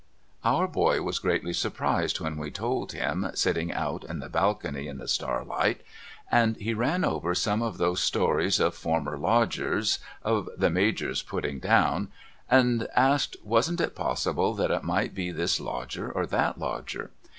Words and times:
Our 0.43 0.67
boy 0.67 1.03
was 1.03 1.19
greatly 1.19 1.53
surprised 1.53 2.19
when 2.19 2.35
we 2.37 2.49
told 2.49 2.91
him 2.91 3.29
sitting 3.35 3.71
out 3.71 4.03
in 4.03 4.17
the 4.17 4.29
balcony 4.29 4.87
in 4.87 4.97
the 4.97 5.07
starlight, 5.07 5.81
and 6.31 6.57
he 6.57 6.73
ran 6.73 7.05
over 7.05 7.35
some 7.35 7.61
of 7.61 7.77
those 7.77 8.01
stories 8.01 8.59
of 8.59 8.73
former 8.73 9.15
Lodgers, 9.15 9.99
of 10.23 10.49
the 10.57 10.71
Major's 10.71 11.21
putting 11.21 11.59
down, 11.59 12.07
and 12.49 12.87
asked 12.95 13.35
wasn't 13.43 13.79
it 13.79 13.93
possible 13.93 14.55
that 14.55 14.71
it 14.71 14.81
might 14.81 15.13
be 15.13 15.29
this 15.31 15.59
lodger 15.59 16.11
or 16.11 16.25
that 16.25 16.57
lodger. 16.57 17.11